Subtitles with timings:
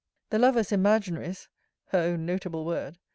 [0.31, 1.47] 'The lovers imaginaries
[1.89, 2.97] [her own notable word!